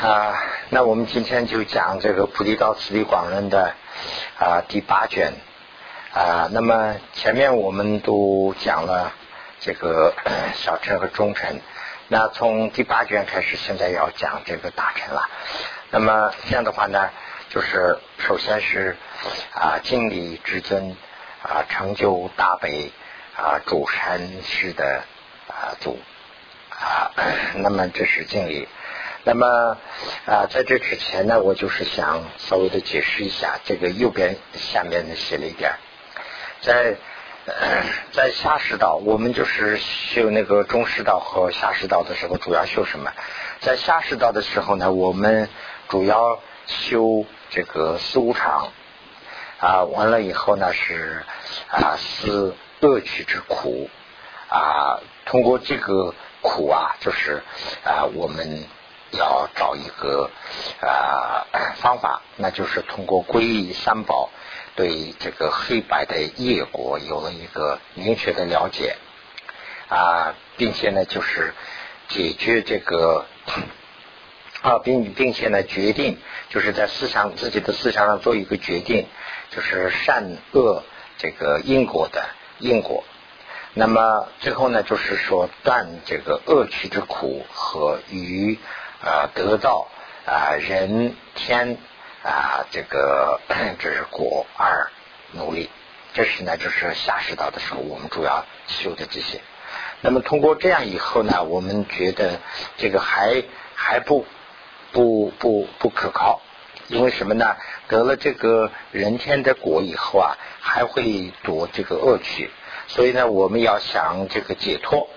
[0.00, 3.74] 啊，那我们今天就讲这个《菩提道次第广论》的
[4.38, 5.34] 啊第八卷
[6.14, 6.48] 啊。
[6.52, 9.12] 那么前面我们都讲了
[9.60, 10.14] 这个
[10.54, 11.60] 小乘和中乘，
[12.08, 15.28] 那从第八卷开始，现在要讲这个大乘了。
[15.90, 17.10] 那么这样的话呢，
[17.50, 18.96] 就是首先是
[19.52, 20.96] 啊敬礼至尊
[21.42, 22.90] 啊成就大悲
[23.36, 25.02] 啊主禅师的
[25.46, 25.98] 啊祖
[26.70, 27.12] 啊，
[27.60, 28.66] 那么这是敬礼。
[29.22, 29.76] 那么
[30.24, 35.72] 啊，在这之前呢，我就是想稍微的解释一下，这个右边下面的写了一点，
[36.62, 36.96] 在
[38.12, 43.12] 在下士道，我们就是修那个中士道和下士道的时候，主要修什么？
[43.60, 45.50] 在下士道的时候呢，我们
[45.88, 48.72] 主要修这个四无常
[49.58, 51.26] 啊，完了以后呢是
[51.68, 53.90] 啊思恶趣之苦
[54.48, 57.42] 啊，通过这个苦啊，就是
[57.84, 58.64] 啊我们。
[59.12, 60.30] 要找一个
[60.80, 64.30] 啊方法，那就是通过皈依三宝，
[64.76, 68.96] 对这个黑白的业果有了一个明确的了解
[69.88, 71.54] 啊，并且呢，就是
[72.08, 73.26] 解决这个
[74.62, 79.06] 啊，并并且呢，决定就是在思想自己的思想上做一个决定，
[79.50, 80.84] 就是善恶
[81.18, 82.24] 这个因果的
[82.58, 83.02] 因果。
[83.74, 88.58] 那么最后呢，就是说断这个恶趣之苦和与。
[89.02, 89.88] 啊，得到
[90.26, 91.78] 啊人天
[92.22, 93.40] 啊这个
[93.78, 94.90] 这是果而
[95.32, 95.70] 努力，
[96.12, 99.40] 这是呢就是下世道的时候我们主要修的这些。
[100.02, 102.40] 那么通过这样以后呢，我们觉得
[102.76, 103.42] 这个还
[103.74, 104.26] 还不
[104.92, 106.40] 不不不可靠，
[106.88, 107.56] 因为什么呢？
[107.88, 112.50] 得了这个人天的果以后啊，还会夺这个恶趣，
[112.88, 115.08] 所以呢，我们要想这个解脱。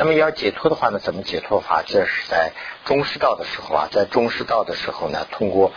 [0.00, 0.98] 那么要解脱的话呢？
[0.98, 1.82] 怎么解脱法？
[1.86, 2.52] 这是在
[2.86, 5.74] 中师道的时候啊，在中师道的时候呢，通过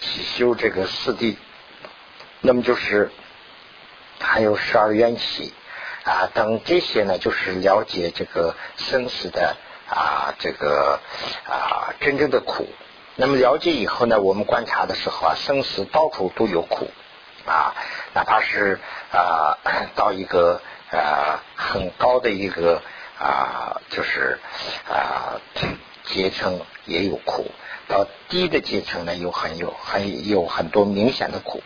[0.00, 1.36] 修这个四谛，
[2.40, 3.10] 那么就是
[4.18, 5.52] 还有十二缘起
[6.04, 9.56] 啊等这些呢，就是了解这个生死的
[9.86, 10.98] 啊这个
[11.46, 12.66] 啊真正的苦。
[13.16, 16.90] 那么了解以后呢，我们观察的时候啊，生死到处都有苦
[17.44, 17.74] 啊，
[18.14, 18.80] 哪怕是
[19.12, 19.58] 啊
[19.94, 22.80] 到一个啊很高的一个。
[23.18, 24.38] 啊，就是
[24.88, 25.40] 啊，
[26.04, 27.50] 阶层也有苦，
[27.88, 31.62] 到低的阶层呢，有很有很有很多明显的苦，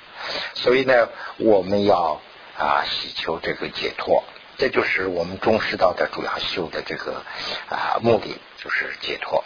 [0.55, 1.09] 所以呢，
[1.39, 2.21] 我们要
[2.56, 4.22] 啊，祈求这个解脱，
[4.59, 7.25] 这就是我们中师道的主要修的这个
[7.69, 9.44] 啊目的，就是解脱。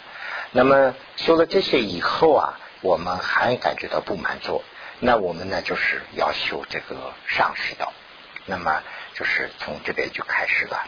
[0.51, 4.63] 那么修了这些以后啊，我们还感觉到不满足，
[4.99, 7.91] 那我们呢，就是要修这个上师道，
[8.45, 8.83] 那么
[9.15, 10.85] 就是从这边就开始了。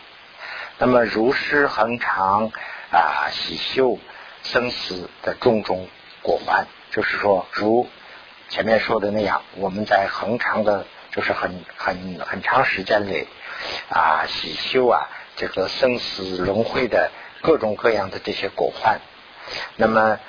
[0.79, 2.51] 那么如是恒常
[2.91, 3.97] 啊，喜修
[4.43, 5.87] 生死的种种
[6.21, 7.89] 果环，就是说，如
[8.49, 13.27] 前面说的那样，我们在恒常的，就是很很很长时间里
[13.89, 17.09] 啊，喜修啊，这个生死轮回的
[17.41, 18.99] 各种各样的这些果环。
[19.77, 20.19] 那么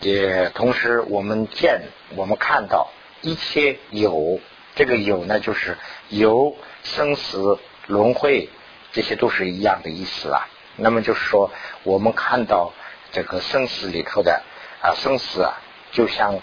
[0.00, 1.82] 也同时，我们见，
[2.16, 4.40] 我们看到一切有，
[4.74, 5.76] 这个有呢，就是
[6.08, 8.48] 由生死轮回。
[8.92, 10.48] 这些都是一样的意思啊。
[10.76, 11.50] 那么就是说，
[11.82, 12.72] 我们看到
[13.10, 14.42] 这个生死里头的
[14.80, 15.60] 啊，生死啊，
[15.90, 16.36] 就像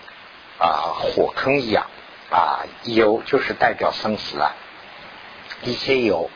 [0.60, 1.88] 啊火坑一样
[2.30, 4.54] 啊，有就是代表生死啊。
[5.64, 6.30] 一些有，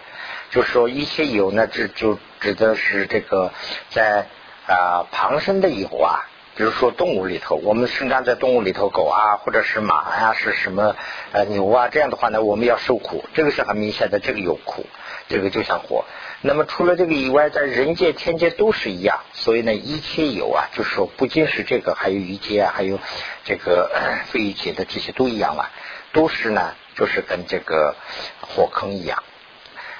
[0.49, 3.51] 就是说一些有呢，这就指的是这个
[3.89, 4.25] 在
[4.67, 6.25] 啊旁生的有啊，
[6.55, 10.95] 比如说动物里头，我们生长在动物里头，狗啊，或者是马呀，是什么
[11.31, 14.87] 呃牛啊，这样的话呢，我们要受苦，这个是很明显的，这个有苦。
[15.29, 16.05] 这个就像火，
[16.41, 19.21] 那么除了这个以外，在人界、天界都是一样。
[19.33, 22.99] 所以呢，一切有啊，就是说不仅是这个，还有一界啊，还有
[23.45, 23.89] 这个
[24.27, 25.71] 非一界的这些都一样啊，
[26.11, 27.95] 都是呢，就是跟这个
[28.41, 29.23] 火坑一样。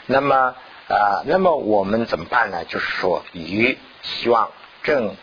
[0.05, 0.55] 那么
[0.89, 2.65] 啊，那么我们怎么办呢？
[2.65, 4.51] 就是说，于希望
[4.83, 5.15] 正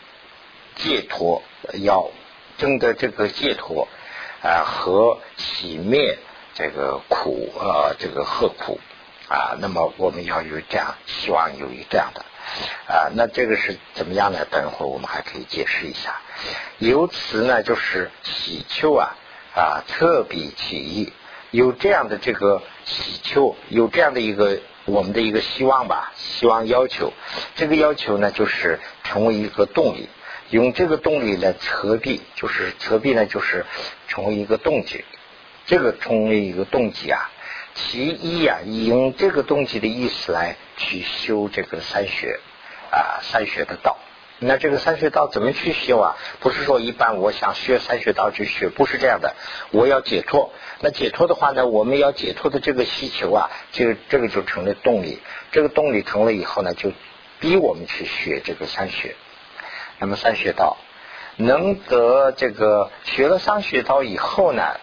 [0.76, 1.42] 解脱，
[1.74, 2.10] 要
[2.56, 3.86] 争得这个解脱
[4.42, 6.18] 啊，和洗灭
[6.54, 8.80] 这个苦啊，这个何苦？
[9.30, 12.24] 啊，那么我们要有这样，希望有一这样的
[12.92, 14.44] 啊，那这个是怎么样呢？
[14.50, 16.20] 等一会儿我们还可以解释一下。
[16.78, 19.16] 由此呢，就是祈求啊
[19.54, 21.12] 啊，特别起意，
[21.52, 27.12] 有这样的这个祈求，有这样的一个我们的一个希望吧，希望要求。
[27.54, 30.08] 这个要求呢，就是成为一个动力，
[30.48, 33.64] 用这个动力来侧壁，就是侧壁呢，就是
[34.08, 35.04] 成为一个动机。
[35.66, 37.30] 这个成为一个动机啊。
[37.74, 42.40] 其一呀，用这个东西的意思来去修这个三学
[42.90, 43.96] 啊，三学的道
[44.42, 46.16] 那这个三学道怎么去修啊？
[46.40, 49.34] 不是说一般我想学三学道就学，不是这样的。
[49.70, 50.50] 我要解脱，
[50.80, 55.20] 那解脱的话呢，我们要解脱的这个需求啊，就这个就成了动力。
[55.52, 56.90] 这个动力成了以后呢，就
[57.38, 59.14] 逼我们去学这个三学。
[59.98, 60.78] 那么三学道
[61.36, 64.80] 能得这个学了三学道以后呢，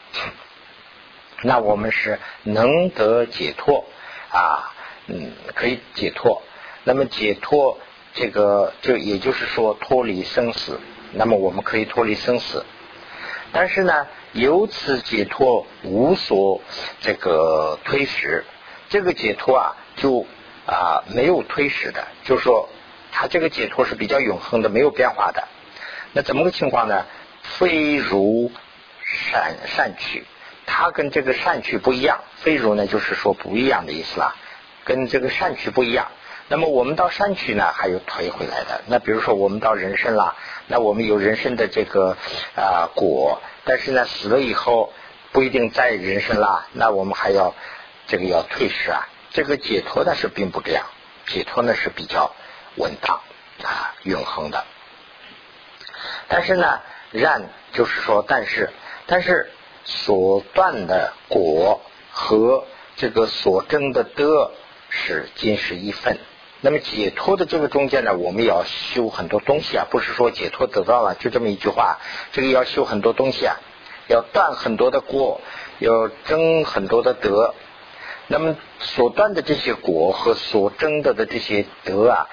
[1.44, 3.86] 那我们是能得解脱
[4.30, 4.74] 啊，
[5.07, 6.42] 嗯，可以解脱。
[6.84, 7.80] 那么解脱。
[8.13, 10.80] 这个就也就是说脱离生死，
[11.12, 12.66] 那么我们可以脱离生死，
[13.51, 16.60] 但是呢，由此解脱无所
[17.00, 18.44] 这个推使，
[18.90, 20.25] 这个解脱啊就
[20.66, 22.68] 啊没有推使的，就是说
[23.12, 25.48] 它这个解脱是比较永恒的，没有变化的。
[26.13, 27.06] 那怎么个情况呢？
[27.44, 28.51] 非如
[29.04, 30.25] 善善趣，
[30.68, 32.19] 它跟这个善趣不一样。
[32.36, 34.36] 非如呢，就是说不一样的意思啦，
[34.86, 36.10] 跟这个善趣不一样。
[36.50, 38.81] 那么我们到山区呢，还有退回来的。
[38.86, 40.36] 那比如说我们到人参啦，
[40.68, 42.16] 那我们有人参的这个
[42.56, 44.94] 啊果，但是呢死了以后
[45.31, 47.54] 不一定在人参啦，那我们还要
[48.06, 49.08] 这个要退失啊。
[49.31, 50.86] 这个解脱呢是并不这样，
[51.25, 52.34] 解脱呢是比较
[52.75, 53.19] 稳当
[53.64, 54.64] 啊永恒的。
[56.30, 56.80] 但是呢，
[57.12, 58.69] 然就是说，但是
[59.06, 59.52] 但是
[59.88, 61.81] 所断的果
[62.12, 62.66] 和
[62.98, 64.51] 这个所争的德
[64.89, 66.18] 是今世一份。
[66.60, 72.00] 那么解脱的这个中间呢，我们要修很多东西啊，不是说解脱得到了就这么一句话，
[72.34, 73.56] 这个要修很多东西啊，
[74.07, 75.39] 要断很多的过，
[75.80, 77.54] 要争很多的德。
[78.28, 82.28] 那么所断的这些果和所争的的这些德啊，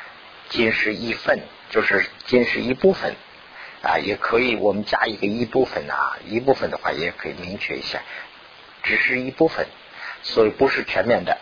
[0.48, 1.40] 仅是一份，
[1.70, 3.14] 就是仅是一部分
[3.84, 8.00] 啊，也可以我们加一个一部分啊，一部分的话也可以明确一下，
[8.82, 9.66] 只是一部分，
[10.22, 11.38] 所以不是全面的。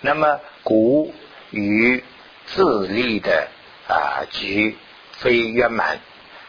[0.00, 1.14] 那么古。
[1.52, 2.04] 与
[2.46, 3.48] 自利的
[3.88, 4.76] 啊局
[5.14, 5.98] 非圆满，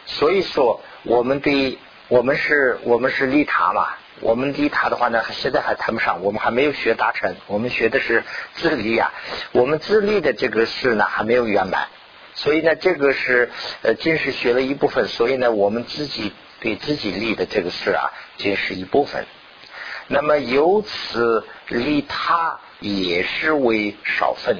[0.06, 1.76] 所以说我们对
[2.06, 3.88] 我们是我们是利他嘛，
[4.20, 8.22] 我们利他的话呢，现在还谈不上，我们还没有学大成，我们学的是
[8.54, 9.10] 自利呀，
[9.50, 11.88] 我们自利的这个事呢还没有圆满，
[12.34, 13.50] 所以呢这个是
[13.82, 19.26] 呃仅是学了一部分，所以呢我们自己对自己利的这个事啊仅是一部分，
[20.08, 24.56] 那么由此利他也是为少分。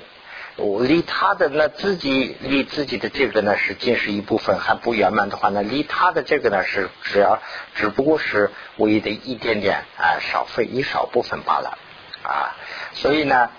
[0.57, 7.41] 我离他的那自己离自己的这个呢是尽是一部分还不圆满的话呢，离他的这个呢是只要
[7.75, 11.79] 只不过是唯一的一点点啊少费一少部分罢了
[12.23, 12.55] 啊，
[12.93, 13.51] 所以呢，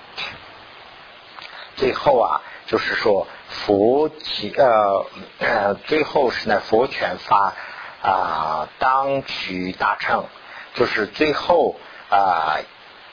[1.77, 5.05] 最后啊就是说佛起呃
[5.39, 7.53] 呃最后是呢佛权发
[8.01, 10.25] 啊当取大乘，
[10.73, 11.75] 就是最后
[12.09, 12.59] 啊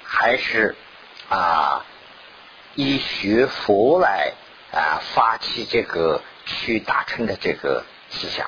[0.05, 0.75] 还是
[1.29, 1.85] 啊。
[2.77, 4.33] 以学佛来
[4.73, 8.47] 啊发起这个去大乘的这个思想。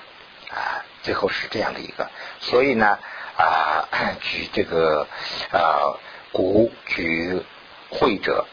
[0.48, 2.08] 啊，最后是这样的一个，
[2.40, 2.98] 所以呢
[3.36, 3.88] 啊
[4.22, 5.08] 举这个
[5.50, 5.98] 啊
[6.30, 7.42] 古举
[7.90, 8.46] 会者，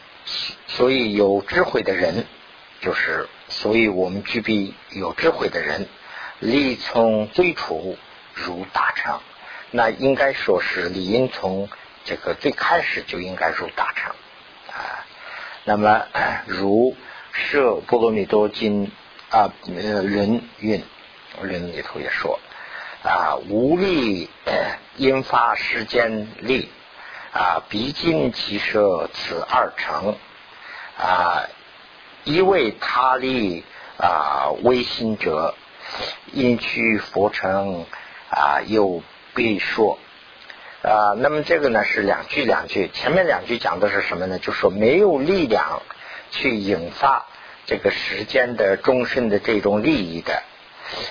[0.67, 2.25] 所以有智慧的人
[2.81, 5.87] 就是，所以我们具备有智慧的人，
[6.39, 7.97] 力从最初
[8.33, 9.19] 入大乘，
[9.71, 11.69] 那应该说是理应从
[12.05, 14.11] 这个最开始就应该入大乘
[14.71, 15.05] 啊。
[15.65, 16.05] 那么，
[16.47, 16.93] 如
[17.33, 18.87] 《摄波罗蜜多经》
[19.29, 20.83] 啊，呃，人运
[21.41, 22.39] 人里头也说
[23.03, 24.29] 啊，无力
[24.95, 26.69] 引发世间力
[27.33, 30.15] 啊，毕竟其舍此二成
[30.97, 31.43] 啊，
[32.23, 33.63] 一为他力
[33.97, 35.55] 啊，微心者
[36.31, 37.85] 因屈佛成
[38.29, 39.01] 啊，又
[39.33, 39.97] 必说。
[40.81, 44.39] 啊，那么这个呢是两句两句，前面两句讲的是什么呢？
[44.39, 45.81] 就说没有力量
[46.31, 47.25] 去引发
[47.65, 50.41] 这个时间的终身的这种利益的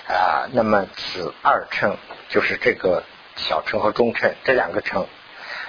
[0.08, 1.98] 啊，那么此二乘
[2.30, 3.02] 就是这个
[3.36, 5.06] 小乘和中乘这两个乘，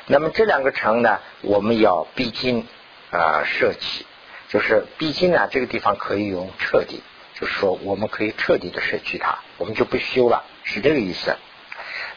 [0.07, 2.65] 那么这两个乘呢，我们要必经
[3.11, 4.05] 啊舍弃，
[4.49, 7.01] 就是毕竟呢这个地方可以用彻底，
[7.39, 11.37] 就是说我们可以彻底的舍弃它，我们就不修了，是这个意思。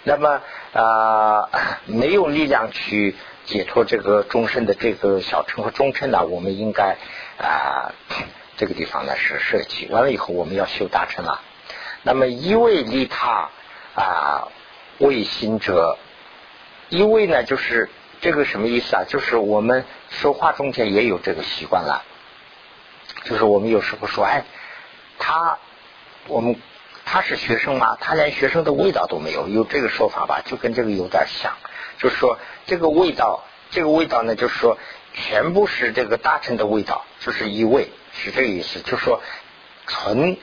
[0.05, 0.41] 那么
[0.73, 1.49] 啊，
[1.87, 6.97] 没有力量去解脱这个终身的这个小乘和中乘呢，我们应该
[7.39, 7.95] 啊，
[8.57, 9.87] 这个地方呢是舍弃。
[9.91, 11.41] 完了以后，我们要修大乘了。
[12.03, 13.51] 那么一味利他
[13.95, 14.49] 啊，
[14.99, 15.97] 为心者，
[16.89, 17.89] 一味呢就是
[18.21, 19.05] 这个什么意思啊？
[19.07, 22.03] 就是我们说话中间也有这个习惯了，
[23.25, 24.45] 就是我们有时候说，哎，
[25.19, 25.59] 他
[26.29, 26.57] 我们。
[27.05, 27.99] 他是学生吗？
[28.00, 30.41] 他连学生的味道都没有，有这个说法吧？
[30.47, 31.52] 就跟这个有点像，
[31.99, 34.79] 就是说这个味道，这个味道呢，就是说
[35.12, 38.81] 全部是这个大臣的味道，就是一味，是这个意思。
[38.81, 39.21] 就是说
[39.87, 40.38] 纯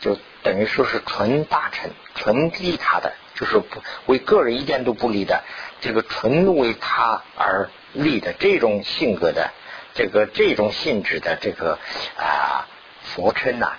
[0.00, 5.44] 就等于说是纯大臣、纯利他的，就是不为个人一点都不利的，
[5.80, 9.50] 这个纯为他而立的这种性格的，
[9.94, 11.78] 这个这种性质的这个
[12.16, 12.68] 啊
[13.02, 13.72] 佛称呐，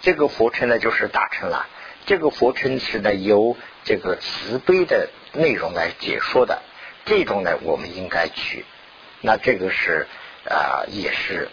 [0.00, 1.66] 这个佛称呢就是大乘了。
[2.06, 6.62] 这个佛称是呢由这个慈悲的内容来解说的，
[7.04, 8.64] 这种呢我们应该去。
[9.20, 10.06] 那这个是
[10.48, 11.48] 啊也是，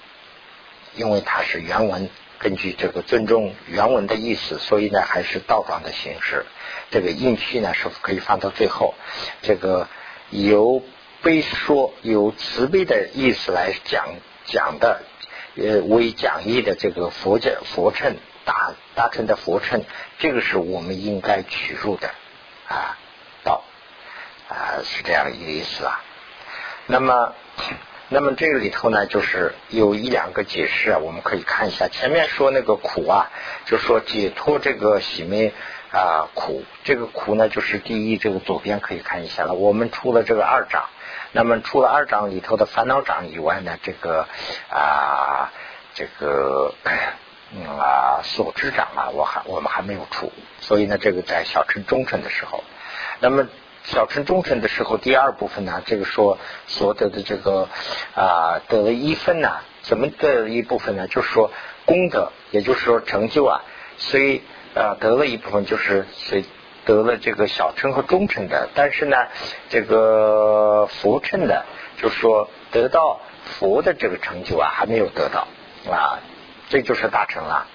[0.95, 6.45] 因为它是原文，根据这个尊重原文的意思，所以呢还是倒装的形式。
[6.91, 8.95] 这个印序呢是可以放到最后。
[9.41, 9.89] 这个
[10.29, 10.81] 由
[11.27, 14.15] 悲说有慈悲的意思来讲
[14.45, 15.01] 讲的，
[15.57, 18.15] 呃为讲义的这个佛教佛称。
[18.45, 19.83] 大大乘的佛称，
[20.19, 22.07] 这个是我们应该取入的
[22.69, 22.97] 啊
[23.43, 23.61] 道
[24.47, 26.01] 啊是这样一个意思啊。
[26.85, 27.33] 那么，
[28.07, 31.89] 那么这个里头呢，就是有一两个解释啊，我们可以看一下。
[31.89, 33.29] 前面说那个苦啊，
[33.65, 35.51] 就说解脱这个喜灭
[35.91, 39.55] 啊苦，这个苦呢，就是第一，这个左边可以看一下了。
[39.55, 40.85] 我们出了这个二章，
[41.31, 44.27] 那么除了二章里头的烦恼章以外呢，这个
[44.69, 45.51] 啊
[45.93, 46.73] 这个。
[47.49, 52.61] 嗯啊，所知长啊，我还我们还没有出，所以呢，这个在小乘中乘的时候，
[53.21, 53.47] 那么
[53.85, 57.69] 小乘中乘的时候，第二部分呢，这个说所得的这个
[58.15, 61.07] 啊得了一分呢，怎么得了一部分呢？
[61.07, 61.49] 就是说
[61.85, 63.63] 功德，也就是说成就啊，
[63.97, 64.41] 所以
[64.75, 66.43] 啊得了一部分，就是随
[66.87, 69.17] 得了这个小乘和中乘的，但是呢，
[69.69, 71.65] 这个佛乘的，
[72.01, 75.47] 就是说得到佛的这个成就啊，还没有得到
[75.91, 76.19] 啊。
[76.69, 77.67] 这就是大成了。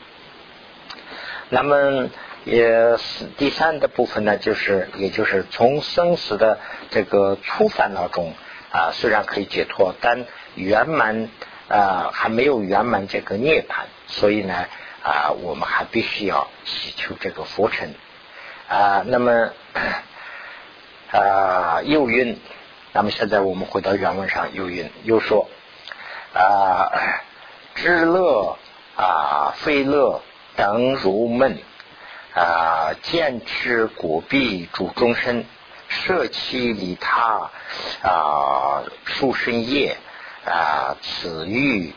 [1.51, 2.09] 那么
[2.45, 2.97] 也
[3.37, 6.59] 第三的部分呢，就是也就是从生死的
[6.91, 8.35] 这个粗烦恼中
[8.71, 11.29] 啊，虽然可以解脱，但圆满
[11.69, 14.55] 啊还没有圆满这个涅槃，所以呢
[15.03, 17.95] 啊，我们还必须要祈求这个佛成
[18.69, 19.03] 啊。
[19.07, 19.51] 那么
[21.11, 22.41] 啊又云，
[22.93, 25.49] 那么现在我们回到原文上，又云又说
[26.35, 26.91] 啊
[27.75, 28.57] 知乐。
[28.95, 30.21] 啊，非乐
[30.55, 31.57] 等如梦
[32.35, 35.47] 啊，见之果必主终身，
[35.89, 37.51] 舍弃利他
[38.03, 39.97] 啊，树生业
[40.45, 41.95] 啊，此欲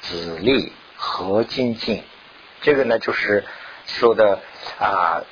[0.00, 2.02] 子力何精进？
[2.60, 3.44] 这个呢，就是
[3.86, 4.40] 说的
[4.80, 5.22] 啊，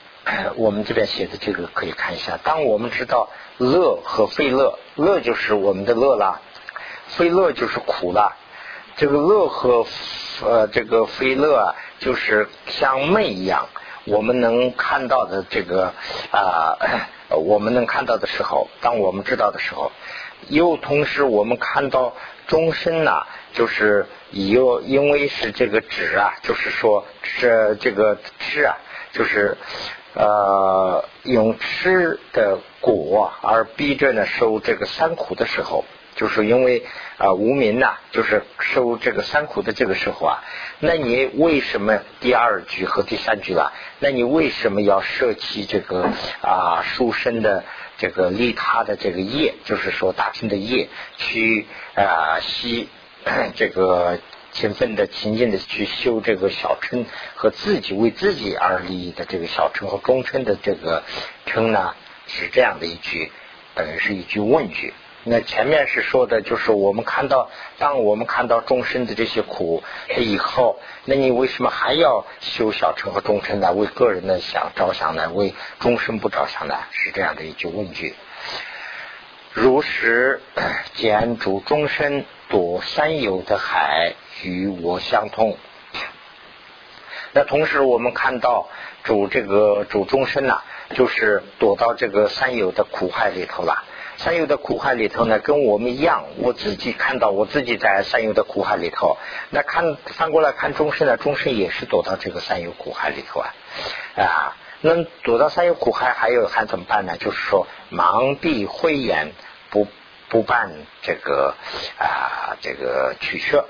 [0.56, 2.38] 我们这边写的这个可以看一下。
[2.42, 6.40] 当我们知道乐和非乐，乐就是我们的乐啦，
[7.06, 8.37] 非乐就是苦啦。
[8.96, 9.87] 这个乐和
[10.42, 13.68] 呃，这个非乐啊，就是像梦一样，
[14.04, 15.94] 我们能看到的这个
[16.30, 16.76] 啊，
[17.30, 19.90] 我们能看到的时候，当我们知道的时候，
[20.49, 22.14] 又同时我们看到
[22.46, 28.76] 终身呐，就是有因为是这个纸啊，就是说是这个吃啊，
[29.12, 29.56] 就是
[30.14, 35.84] 呃用吃的果而逼着呢受这个三苦的时候。
[36.16, 36.84] 就是因为
[37.16, 40.44] 啊无名呐，就是受这个三苦的这个时候啊，
[40.80, 43.72] 那你为什么第二句和第三句啊？
[44.00, 46.10] 那你为什么要舍弃这个
[46.42, 47.64] 啊书生的
[47.96, 49.54] 这个利他的这个业？
[49.64, 52.88] 就是说大清的业，去啊吸
[53.56, 54.18] 这个
[54.52, 61.02] 勤奋的、勤劲的去修这个小乘和自己为自己而利益的这个小乘和中乘的这个
[61.47, 61.95] 称呢？
[62.26, 63.33] 是这样的一句，
[63.75, 64.95] 等于是一句问句。
[65.25, 69.83] 那前面是说的，就是我们看到，当我们看到众生的这些苦
[70.16, 73.73] 以后，那你为什么还要修小乘和众生呢？
[73.73, 75.30] 为个人的想着想呢？
[75.33, 76.78] 为众生不着想呢？
[76.92, 78.14] 是这样的一句问句。
[79.52, 80.40] 如是
[80.95, 85.56] 见 主众生躲三有的海，与我相通。
[87.32, 88.68] 那同时我们看到
[89.04, 90.62] 主这个主众生呐，
[90.94, 93.85] 就是躲到这个三有的苦海里头了。
[94.16, 99.16] 三有的苦海里头呢，跟我们一样，我自己看到我自己在三有的苦海里头，
[99.49, 103.54] 那看翻过来看众生呢，众生也是躲到这个三有苦海里头啊
[104.16, 107.16] 啊，那躲到三有苦海还有还怎么办呢？
[107.16, 109.32] 就是说盲闭慧眼，
[109.70, 109.87] 不
[110.28, 110.70] 不办
[111.00, 111.54] 这个
[111.99, 113.66] 啊这个取舍，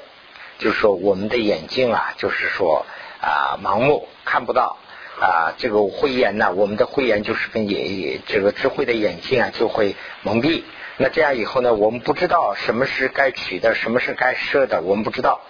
[0.61, 2.87] 就是说我们的眼睛啊，就是说
[3.21, 4.77] 啊盲目看不到。
[5.21, 10.63] 啊，这个慧眼呢，我们的慧眼就是跟眼这个智慧的眼睛啊，就会蒙蔽。
[10.97, 15.43] 那这样以后呢，我们不知道什么是该取的，什么是该舍的，我们不知道。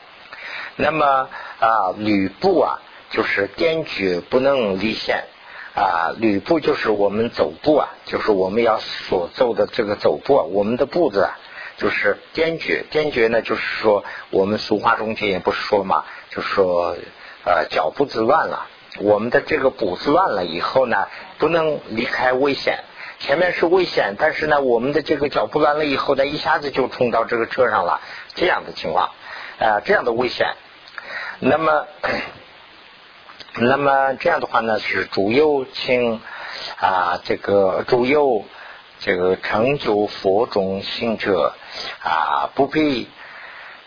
[0.74, 1.28] 那么
[1.60, 5.22] 啊，吕布啊，就是颠绝不能离线
[5.76, 6.16] 啊。
[6.18, 11.38] 吕布就是我们走步啊，就是我们要所走的这个走步，啊，我们的步子啊，
[11.80, 12.84] 就是颠绝。
[12.90, 16.96] 颠绝呢，就是说我们俗话中间也不是说嘛，就说
[17.44, 18.68] 呃脚步子乱了。
[18.98, 21.08] 我们的这个步子乱了以后呢，
[21.38, 22.84] 不能离开危险。
[23.20, 28.00] 前面是危险，但是呢，我们的这个脚步乱了以后呢，一下子就冲到这个车上了，
[28.34, 29.10] 这样的情况，
[29.58, 30.54] 啊，这样的危险。
[31.38, 31.86] 那么，
[33.56, 36.20] 那么这样的话呢，是主右倾
[36.80, 38.44] 啊，这个主右
[39.00, 41.54] 这个成就佛中行者
[42.02, 43.08] 啊，不必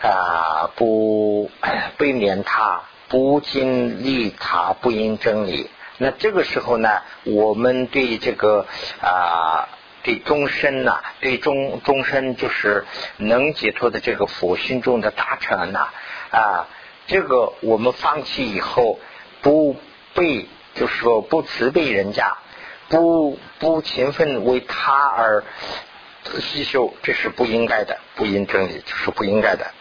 [0.01, 1.51] 啊，不
[1.98, 5.70] 被免他，不尽利他，不应真理。
[6.00, 8.65] 那这个时候呢，我们对这个
[9.01, 9.70] 啊，
[10.01, 12.86] 对终身呐，对终终身就是
[13.17, 15.89] 能解脱的这个佛心中的大乘呐
[16.32, 16.67] 啊，
[17.05, 19.00] 这个我们放弃以后，
[19.41, 19.75] 不
[20.15, 22.38] 被就是说不慈悲人家，
[23.02, 25.44] 不不勤奋为他而
[26.40, 29.72] 吸修，这是不应该的，不应真理，就是不应该的。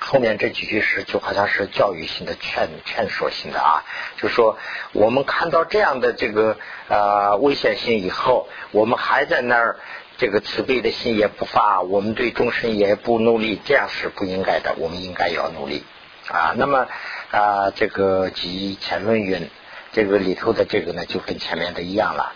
[0.00, 3.84] 后面这几句诗就好像是教育性的、劝劝说性的啊，
[4.16, 4.58] 就说
[4.92, 6.56] 我们看到这样的这个
[6.88, 9.78] 呃危险性以后，我们还在那儿
[10.18, 14.74] 这个慈悲的心也不发，我们对众生也不努力，这样是不应该的。
[14.78, 15.84] 我们应该要努力
[16.26, 16.52] 啊。
[16.56, 16.88] 那么
[17.30, 19.48] 啊，这个及前论云，
[19.92, 22.32] 这个里头的这个呢，就跟前面的一样了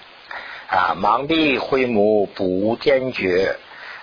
[0.68, 0.94] 啊。
[0.94, 3.56] 盲闭慧目不坚决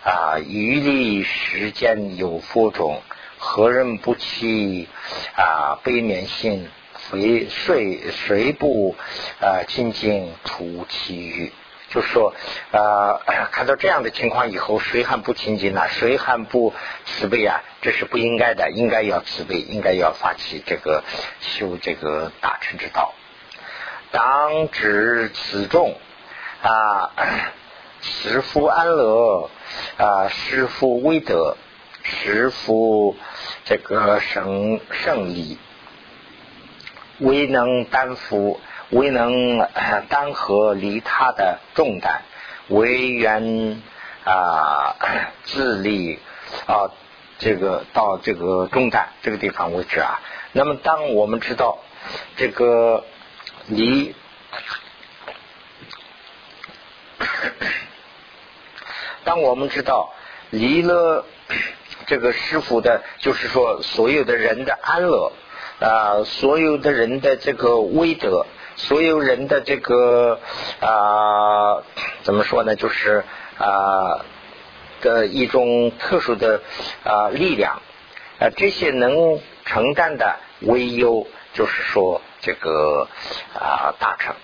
[0.03, 3.01] 啊，余力时间有佛种。
[3.37, 4.87] 何人不弃
[5.35, 5.77] 啊？
[5.83, 6.69] 悲悯心，
[7.11, 8.95] 谁谁谁不
[9.41, 9.63] 啊？
[9.67, 11.51] 清净除其欲，
[11.89, 12.33] 就说
[12.71, 13.19] 啊，
[13.51, 15.89] 看到这样的情况以后，谁还不清净呢？
[15.89, 16.73] 谁还不
[17.05, 17.61] 慈悲啊？
[17.81, 21.03] 这是不应该的，应该要慈悲，应该要发起这个
[21.41, 23.13] 修这个大乘之道。
[24.13, 25.97] 当知此众
[26.61, 27.11] 啊，
[27.99, 29.49] 师父安乐
[29.97, 31.57] 啊，师父威德。
[32.05, 33.15] 师父
[33.63, 35.57] 这个胜胜利，
[37.19, 39.57] 未能担负，未能
[40.09, 42.23] 担荷利他的重担，
[42.67, 43.81] 唯愿
[44.25, 44.97] 啊
[45.45, 46.19] 自立
[46.67, 46.91] 啊
[47.39, 50.19] 这个到这个重担这个地方为止啊。
[50.51, 51.79] 那么，当我们知道
[52.35, 53.05] 这个
[53.67, 54.13] 离，
[59.23, 60.13] 当我们知道
[60.49, 61.25] 离了。
[62.05, 65.31] 这个师傅的，就是说所有的人的安乐
[65.79, 68.45] 啊，所有的人的这个威德，
[68.75, 70.41] 所有人的这个
[70.81, 71.81] 啊，
[72.23, 72.75] 怎么说呢？
[72.75, 73.23] 就是
[73.57, 74.25] 啊
[74.99, 76.61] 的一种特殊的
[77.05, 77.81] 啊力量
[78.39, 83.07] 啊，这些能承担的，唯有就是说这个
[83.55, 84.35] 啊大成。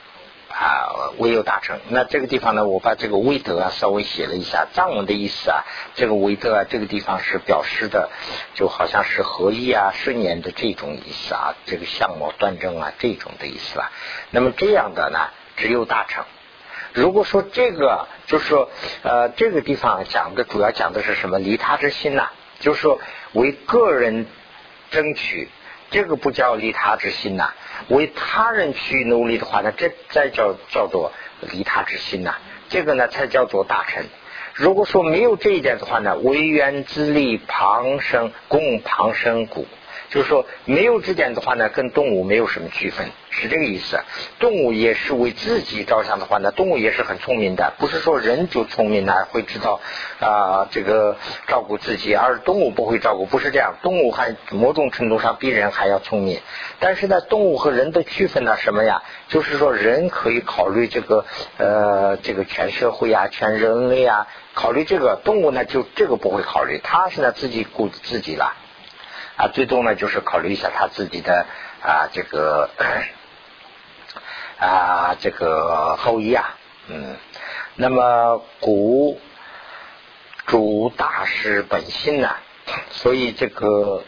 [0.51, 1.79] 啊，唯有大成。
[1.89, 4.67] 那这个地方呢，我把这个威德啊稍微写了一下。
[4.73, 8.09] 藏文的意思啊，这个威德啊，这个地方是表示的，
[8.55, 13.91] 就好像是合一啊、顺延的这种意思啊，这个相貌端正啊这种的意思啊。
[14.31, 16.25] 那么这样的呢，只有大成。
[16.93, 18.69] 如果说这个就是说，
[19.03, 21.37] 呃，这个地方讲的主要讲的是什么？
[21.37, 22.99] 利他之心呐，就是说
[23.33, 24.25] 为个人
[24.89, 25.47] 争取。
[25.91, 27.53] 这个不叫利他之心呐，
[27.87, 32.35] 为他人去努力的话呢，这再叫叫做利他之心呐，
[32.69, 34.03] 这个呢才叫做大成。
[34.53, 39.65] 如果说没有这一点的话呢，为缘自利旁生，共旁生故。
[40.09, 43.99] 就是说，没有这点的话呢，跟动物没有什么区分，是这个意思。
[44.39, 49.79] 动物也是为自己着想的话呢，动物也是很聪明的，不是说人就聪明呢，会知道
[50.19, 51.17] 啊这个
[51.47, 53.75] 照顾自己，而动物不会照顾，不是这样。
[53.83, 56.39] 动物还某种程度上比人还要聪明，
[56.79, 59.03] 但是呢，动物和人的区分呢什么呀？
[59.27, 61.25] 就是说，人可以考虑这个
[61.57, 68.55] 呃这个全社会啊，全人类啊，考虑这个动物呢就这个不会考虑，它是呢自己顾自己了。
[69.39, 71.45] 啊，最终呢，就是考虑一下他自己的
[71.81, 72.69] 啊，这个
[74.59, 76.57] 啊，这个后裔啊，
[76.89, 77.15] 嗯，
[77.75, 79.17] 那么古
[80.45, 82.35] 主大师本心呢，
[82.91, 84.03] 所以这个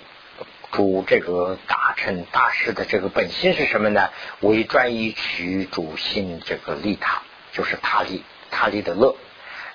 [0.74, 4.10] 主这个大臣大师的这个本心是什么呢？
[4.41, 7.22] 为专一取主心，这个利他，
[7.54, 9.15] 就是他利他利的乐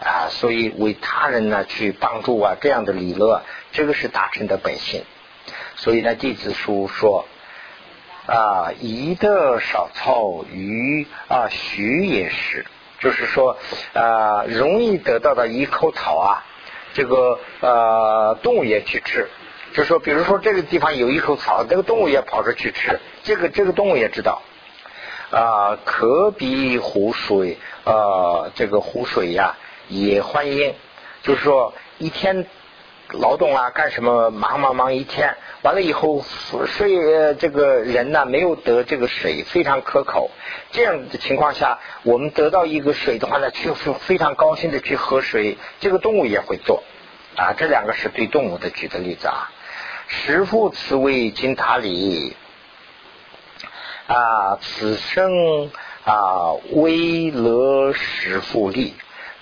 [0.00, 3.42] 啊，所以为他人呢去帮助啊，这样的利乐，
[3.72, 5.02] 这个是大臣的本性。
[5.76, 7.26] 所以呢，弟子书说
[8.26, 12.66] 啊，宜得少草，鱼啊徐也是，
[12.98, 13.56] 就是说
[13.92, 16.44] 啊，容易得到的一口草啊，
[16.94, 19.28] 这个呃动物也去吃。
[19.74, 22.98] 就说，比如说这个地方有一口草，这个动物也跑着去吃。
[23.22, 24.40] 这个这个动物也知道
[25.30, 29.54] 啊，可比湖水啊，这个湖水呀
[29.88, 30.74] 也欢迎。
[31.22, 32.46] 就是说，一天
[33.12, 36.24] 劳动啊，干什么忙忙忙一天，完了以后
[36.66, 40.30] 水这个人呢没有得这个水非常可口，
[40.72, 46.82] 这样的情况下，我们得到一个水的话呢，去非常高兴的去喝水，这个动物也会做
[47.36, 47.54] 啊。
[47.56, 49.50] 这两个是对动物的举的例子啊。
[50.08, 52.36] 食父此为金塔里
[54.08, 55.70] 啊，此生
[56.04, 58.94] 啊为乐食父利。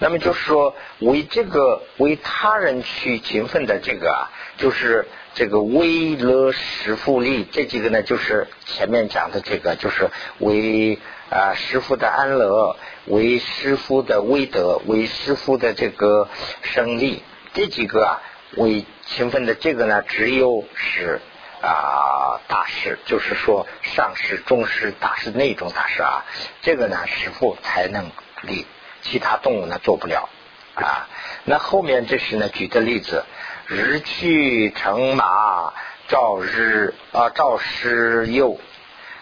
[0.05, 10.99] 那么就是说，为这个为他人去勤奋的这个啊，就是这个为乐师傅利这几个呢，就是前面讲的这个，就是为
[11.31, 16.29] 啊师傅的安乐，为师傅的威德，为师傅的这个
[16.61, 17.23] 胜利，
[17.55, 18.21] 这几个啊
[18.59, 21.23] 为勤奋的这个呢，只有是
[21.63, 26.27] 啊大师，就是说上师、中师、大师那种大师啊，
[26.61, 28.11] 这个呢师傅才能
[28.43, 28.67] 立。
[29.05, 30.29] 其他动物呢做不了
[30.75, 31.07] 啊。
[31.45, 33.25] 那后面这是呢举的例子：
[33.67, 35.73] 日去乘马，
[36.09, 38.59] 照日啊照师右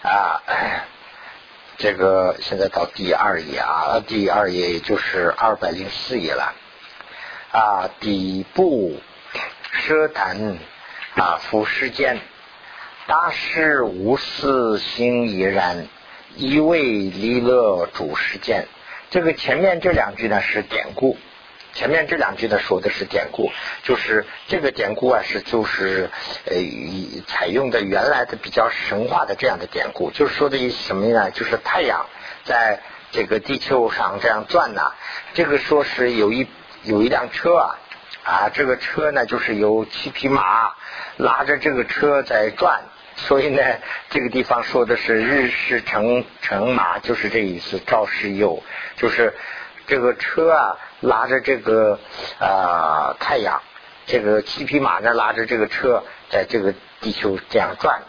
[0.02, 0.40] 啊。
[1.78, 6.54] 这个现在到第二页啊，第二页也就是二百零四页了
[7.50, 7.90] 啊。
[7.98, 9.00] 底部
[9.72, 10.58] 奢谈
[11.16, 12.20] 啊，俯世间，
[13.08, 15.88] 大师无私心已然，
[16.36, 18.68] 一味离乐主世间。
[19.12, 21.18] 这个前面这两句呢是典故，
[21.74, 26.08] 前面这两句呢说的是典故，就是这个典故啊是就是
[26.46, 26.54] 呃
[27.26, 31.30] 采用的原来的比较神话的这样的典故，就是说的一什么呢？
[31.30, 32.06] 就是太阳
[32.44, 34.94] 在这个地球上这样转呐，
[35.34, 36.46] 这个说是有一
[36.82, 37.78] 有一辆车啊
[38.24, 40.72] 啊，这个车呢就是有七匹马
[41.18, 42.80] 拉着这个车在转。
[43.16, 43.62] 所以呢，
[44.10, 47.78] 这个地方说的是日是乘乘马，就是这意思。
[47.86, 48.62] 赵氏右，
[48.96, 49.34] 就是
[49.86, 51.98] 这个车啊，拉着这个
[52.38, 53.60] 啊太阳，
[54.06, 58.02] 这个七匹马呢拉着这个车，在这个地球这样转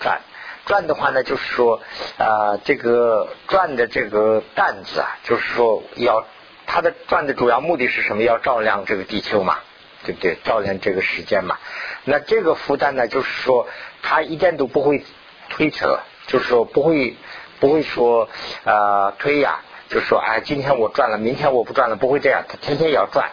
[0.00, 0.20] 转
[0.64, 1.80] 转的话呢，就是说
[2.18, 6.24] 啊，这个转的这个担子啊，就是说要
[6.66, 8.22] 它的转的主要目的是什么？
[8.22, 9.58] 要照亮这个地球嘛。
[10.04, 10.36] 对不对？
[10.44, 11.58] 照亮这个时间嘛，
[12.04, 13.66] 那这个负担呢，就是说
[14.02, 15.04] 他一点都不会
[15.48, 17.16] 推测，就是说不会
[17.60, 18.28] 不会说
[18.64, 23.30] 呃推呀，就是说哎，今天我赚了，明天我不赚了，不会这样，他天天要赚。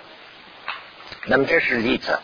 [1.26, 2.20] 那么这是例子。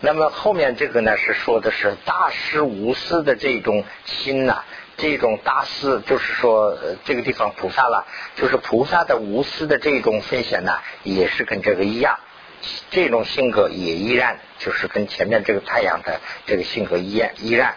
[0.00, 4.62] 那么后面这个呢，是说的是大师无私的这种心呐，
[4.96, 12.20] 这种大师就是说这个地方菩萨了，就是菩萨的无私的这种分享呢，也是跟这个一样。
[12.90, 17.76] 这种性格也依然就是跟前面这个太阳的这个性格一样，依然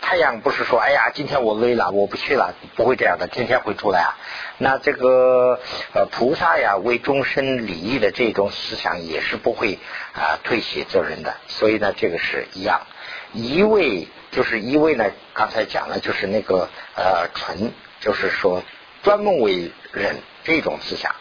[0.00, 4.16] 太阳不是说哎呀今天我累了我不去了，不会这样的，天天会出来啊。
[4.58, 5.60] 那这个
[5.92, 9.78] 呃菩萨呀为终身利益的这种思想也是不会
[10.14, 12.86] 啊推卸责任的，所以呢这个是一样。
[13.32, 15.04] 一味就是一味呢，
[15.34, 18.62] 刚才讲了就是那个呃纯，就是说
[19.02, 21.14] 专门为人这种思想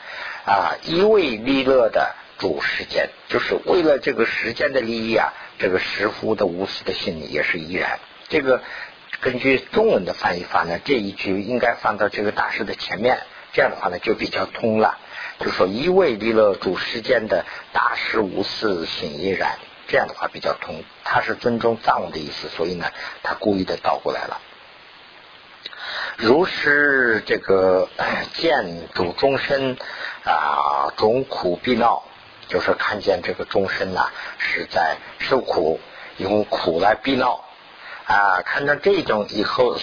[0.46, 2.16] 啊一味利乐的。
[2.38, 8.00] 主时间，就是为了这个时间的利益啊，这个师傅的无私的心也是依然。
[8.30, 8.62] 这个
[9.22, 13.20] 根据中文的翻译法呢，这一句应该放到这个大师的前面，
[13.54, 14.98] 这样的话呢就比较通了。
[15.40, 20.84] 就说一味利乐主时间的大师无私心依然，这样的话比较通。
[21.04, 22.92] 他是尊重藏文的意思，所以呢
[23.24, 24.42] 他故意的倒过来了。
[26.18, 27.88] 如是这个
[28.34, 29.78] 见主终身
[30.26, 32.04] 啊，种苦必闹。
[32.48, 35.80] 就是看见这个众生呐是在受苦，
[36.18, 37.44] 用苦来逼闹
[38.06, 38.42] 啊！
[38.46, 39.78] 看到这种以后，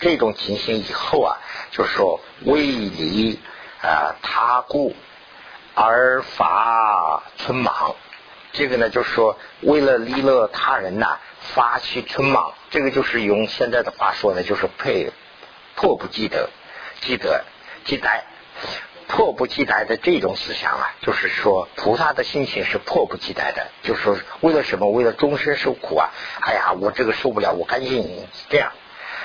[0.00, 1.38] 这种情形以后啊，
[1.70, 3.40] 就是说为离
[3.82, 4.94] 啊他故
[5.74, 7.96] 而发春莽。
[8.52, 11.18] 这个呢，就是说为了利乐他人呐，
[11.54, 12.52] 发起春莽。
[12.70, 15.10] 这个就是用现在的话说呢，就是配
[15.74, 16.50] 迫不及得，
[17.00, 17.44] 记得
[17.84, 18.24] 记待。
[19.16, 24.90] 迫不及待的这种思想啊，就是说菩萨的心情是迫不及待的，就是说为了什么？
[24.90, 26.10] 为了终身受苦啊！
[26.40, 28.72] 哎呀，我这个受不了，我赶紧这样。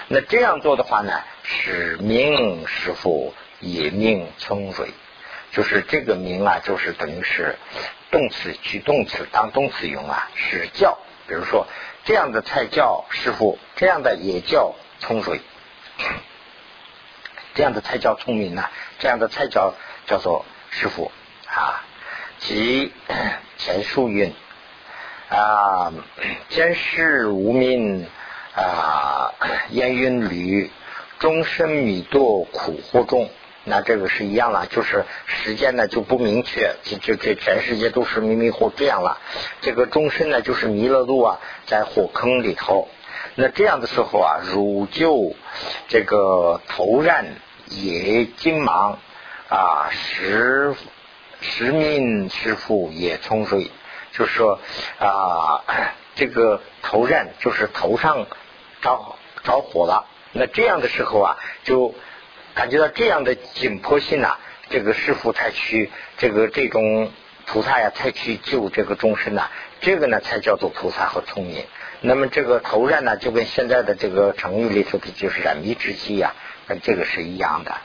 [0.08, 4.90] 那这样做的话呢，使命师傅也命聪蕊，
[5.54, 7.56] 就是这个名啊，就是等于是
[8.12, 11.00] 动词取动词当动词用啊，使教。
[11.28, 11.66] 比如说
[12.06, 15.42] 这样的才叫师傅，这样的也叫聪蕊。
[17.56, 18.64] 这样的才叫聪明呢，
[19.00, 19.74] 这样的才叫
[20.08, 21.12] 叫做师傅
[21.48, 21.84] 啊。
[22.40, 22.94] 即
[23.58, 24.34] 前述云
[25.30, 25.92] 啊，
[26.48, 28.08] 监视无名
[28.56, 29.34] 啊，
[29.72, 30.72] 烟云旅，
[31.20, 33.30] 终身米堕苦惑众
[33.66, 39.20] 那这个是一样了，就是时间呢就不明确，就就这全世界都是迷迷糊这样了。
[39.60, 42.88] 这个终身呢就是弥勒路啊，在火坑里头。
[43.42, 45.34] 那这样的时候啊，汝就
[45.88, 47.26] 这个头染
[47.68, 49.00] 也金芒
[49.48, 50.76] 啊，十
[51.40, 53.72] 十命师傅也冲水，
[54.12, 54.60] 就是说
[55.00, 55.64] 啊，
[56.16, 58.28] 这个头染就是头上
[58.82, 60.06] 着着火了。
[60.34, 61.96] 那这样的时候啊，就。
[62.56, 64.38] 感觉到这样的紧迫性啊，
[64.70, 67.10] 这个师傅才去这个这种
[67.46, 69.50] 菩萨呀，才去救这个众生呐，
[69.80, 71.64] 这个呢才叫做菩萨和聪明。
[72.02, 76.34] 那么这个头染呢，就跟现在的这个成语里头的就是染迷之机呀，
[76.68, 77.76] 跟这个是一样的。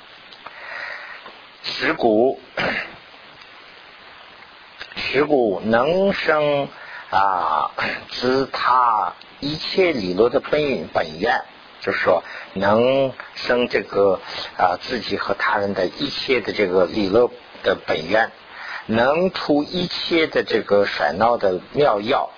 [1.63, 2.41] 持骨，
[4.97, 6.69] 持骨能生
[7.11, 7.71] 啊，
[8.11, 11.43] 自他一切理论的本本源。
[11.81, 12.25] 就是说，
[12.55, 14.21] 能生这个
[14.57, 17.31] 啊自己和他人的一切的这个理乐
[17.63, 18.31] 的本源，
[18.87, 22.31] 能出一切的这个甩闹的妙药，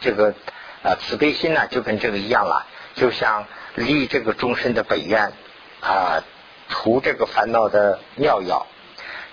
[0.00, 0.34] 这个
[0.82, 5.32] 啊慈悲心呢就跟这个一样了，就像立这个终身的本愿
[5.80, 6.22] 啊，
[6.68, 8.66] 除这个烦恼的妙药，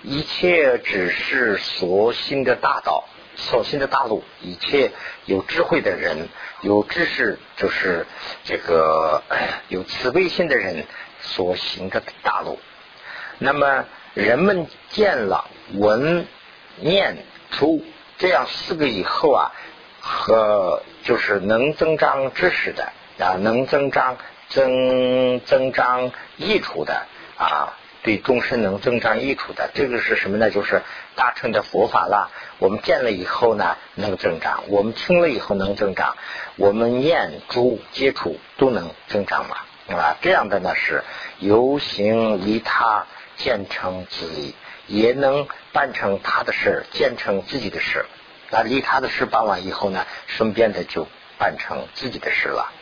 [0.02, 3.04] 一切只是所心的大道。
[3.38, 4.92] 所行的大路，一切
[5.26, 6.30] 有智慧的人，
[6.62, 8.06] 有知识，就是
[8.44, 9.22] 这个
[9.68, 10.86] 有慈悲心的人
[11.20, 12.58] 所行的大路。
[13.38, 16.26] 那么人们见了闻
[16.76, 17.84] 念出
[18.16, 19.52] 这样四个以后啊，
[20.00, 24.18] 和就是能增长知识的啊，能增长
[24.50, 27.06] 增增长益处的
[27.38, 27.72] 啊。
[28.02, 30.48] 对终身能增长益处的，这个是什么呢？
[30.48, 30.82] 就是
[31.16, 32.30] 大乘的佛法啦。
[32.58, 36.14] 我们见了以后呢，能增长；我们听了以后能增长；
[36.54, 39.56] 我们念、诸接触都能增长嘛，
[39.92, 41.02] 啊，这样的呢是
[41.40, 43.06] 游行离他
[43.38, 44.54] 建成自己，
[44.86, 48.06] 也能办成他的事，建成自己的事。
[48.50, 52.72] 那离他的事办完以后呢，顺便的就办成自己的事了。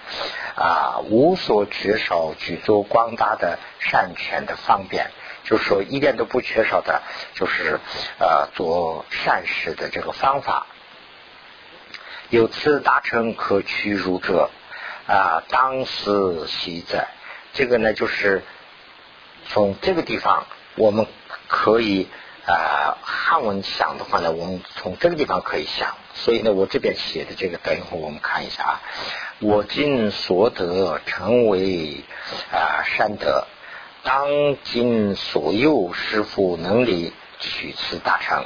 [0.56, 5.10] 啊，无所缺少，举足光大的善权的方便，
[5.44, 7.02] 就是说一点都不缺少的，
[7.34, 7.80] 就是
[8.18, 10.66] 呃做善事的这个方法。
[12.28, 14.50] 有此达成可取入者
[15.06, 17.08] 啊，当思习在。
[17.54, 18.42] 这个呢，就是
[19.48, 20.46] 从这个地方
[20.76, 21.06] 我们
[21.48, 22.08] 可以。
[22.46, 28.82] 啊，汉文想的话呢，我们从这个地方可以想，所以呢，我这边写的这个，等一会儿我们看一下啊。
[29.40, 32.04] 我今所得成为
[32.52, 33.46] 啊善德，
[34.02, 34.28] 当
[34.62, 38.44] 今所有师傅能力取此大成。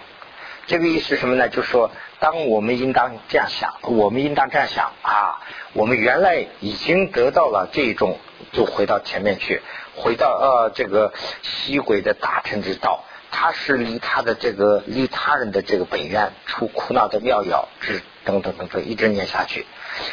[0.69, 1.49] 这个意思什么呢？
[1.49, 5.41] 就是说，当我们应当这样想，我们应当这样想啊，
[5.73, 8.17] 我们原来已经得到了这种，
[8.53, 9.61] 就回到前面去，
[9.97, 13.03] 回到呃这个西轨的大成之道。
[13.31, 19.67] 他是离他的这个离他人的这个本愿出苦恼的妙药，是等等等等，一直念下去。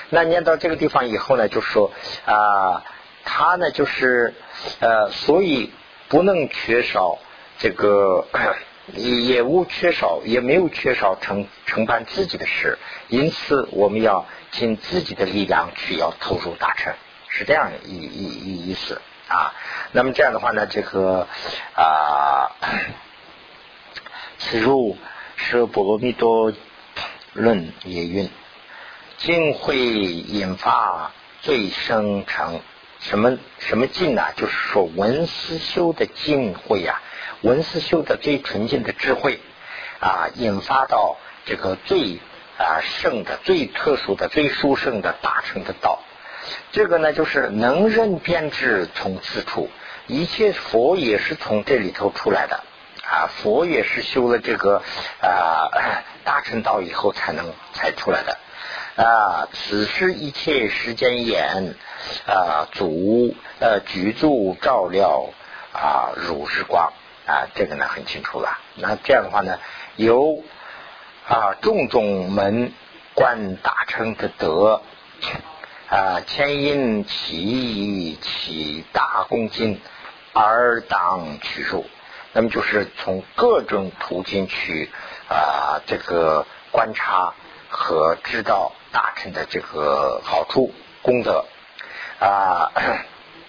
[0.09, 1.91] 那念到这个地方以后呢，就说
[2.25, 2.83] 啊，
[3.23, 4.33] 他呢就是
[4.79, 5.71] 呃，所以
[6.09, 7.17] 不能缺少
[7.57, 8.27] 这个，
[8.93, 12.77] 也无缺少，也没有缺少承承办自己的事。
[13.09, 16.93] 因此，我们要尽自己的力量去要投入大成，
[17.29, 19.53] 是这样一一一意思啊。
[19.91, 21.27] 那么这样的话呢，这个
[21.75, 22.51] 啊。
[24.47, 24.95] 此入
[25.37, 26.53] 是波罗蜜多
[27.33, 28.29] 论也云，
[29.17, 32.61] 尽会引发最生成
[32.99, 34.21] 什么什么尽呢？
[34.35, 37.01] 就是说文思修的尽会呀，
[37.41, 39.39] 文思修的最纯净的智慧
[39.99, 42.19] 啊，引发到这个最
[42.59, 46.03] 啊圣的、最特殊的、最殊胜的大成的道。
[46.71, 49.71] 这个呢，就是能人编织从此处，
[50.05, 52.63] 一切佛也是从这里头出来的。
[53.15, 54.81] 啊，佛也是修了这个
[55.21, 55.71] 啊
[56.25, 58.37] 大乘道以后才能才出来的
[59.01, 59.47] 啊。
[59.53, 61.75] 此时一切时间眼
[62.27, 65.29] 啊，足呃居住照料
[65.71, 66.91] 啊，如是光
[67.25, 68.59] 啊，这个呢很清楚了。
[68.75, 69.59] 那这样的话呢，
[69.95, 70.43] 由
[71.25, 72.73] 啊种种门
[73.13, 74.81] 观大乘的德
[75.87, 79.79] 啊，牵引起起大恭敬
[80.33, 81.85] 而当取入。
[82.37, 84.89] 那么就是从各种途径去
[85.29, 87.33] 啊，这个观察
[87.69, 91.45] 和知道大臣的这个好处功德
[92.19, 92.71] 啊，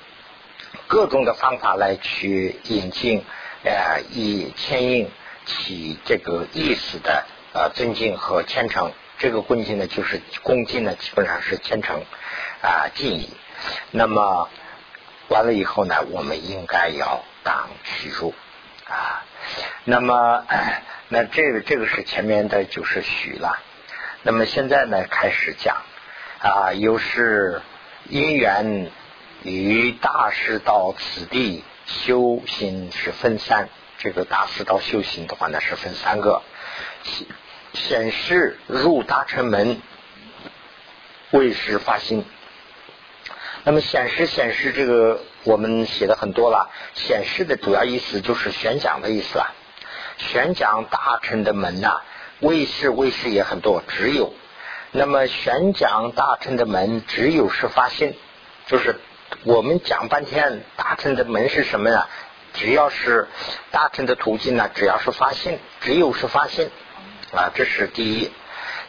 [0.86, 3.24] 各种的方法来去引进
[3.64, 5.10] 呃，以牵引
[5.46, 8.92] 起这个意思的呃尊敬和虔诚。
[9.18, 12.04] 这个恭敬呢，就是恭敬呢，基本上是虔诚
[12.62, 13.30] 啊敬意。
[13.90, 14.48] 那么
[15.26, 18.32] 完了以后呢，我们应该要当取入。
[18.88, 19.24] 啊。
[19.84, 20.44] 那么，
[21.08, 23.58] 那这个这个是前面的就是许了。
[24.22, 25.76] 那么现在呢，开始讲
[26.40, 27.62] 啊，又是
[28.08, 28.90] 因缘
[29.42, 33.68] 与大师到此地修行是分三。
[33.98, 36.42] 这个大师到修行的话呢，是分三个。
[37.04, 37.26] 显
[37.72, 39.80] 显示入大乘门
[41.30, 42.24] 为师发心。
[43.64, 46.70] 那么显示显示这个我们写的很多了。
[46.94, 49.46] 显示的主要意思就是宣讲的意思啊。
[50.18, 52.00] 宣讲大臣的门呐，
[52.40, 54.32] 卫士卫士也很多，只有
[54.92, 58.14] 那么宣讲大臣的门，只有是发心，
[58.66, 58.96] 就是
[59.44, 62.08] 我们讲半天大臣的门是什么呀？
[62.54, 63.28] 只要是
[63.70, 66.70] 大臣的途径呢，只要是发心，只有是发心。
[67.34, 68.32] 啊，这是第一。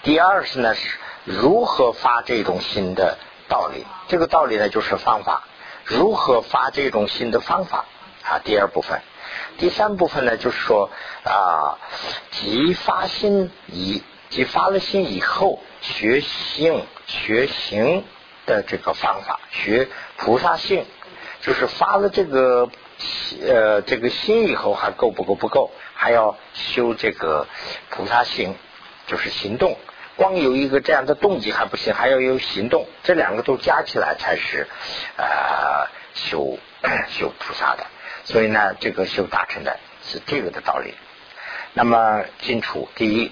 [0.03, 3.17] 第二是呢，是如何发这种新的
[3.49, 3.85] 道理？
[4.07, 5.43] 这个道理呢，就是方法。
[5.87, 7.85] 如何发这种新的方法？
[8.23, 9.01] 啊，第二部分。
[9.57, 10.89] 第三部分呢，就是说
[11.23, 11.79] 啊，
[12.31, 18.03] 即发心以即发了心以后，学性学行
[18.45, 20.85] 的这个方法，学菩萨性，
[21.41, 22.69] 就是发了这个
[23.41, 25.35] 呃这个心以后还够不够？
[25.35, 25.71] 不够。
[25.99, 27.47] 还要修这个
[27.89, 28.55] 菩萨行，
[29.07, 29.75] 就是行动。
[30.17, 34.67] 光有一个这样的动机还不行，还要有行动，这两个都加起来才是
[35.15, 36.57] 呃修
[37.07, 37.85] 修菩萨的。
[38.25, 40.93] 所以呢，这个修大乘的是这个的道理。
[41.73, 43.31] 那么清楚，第一，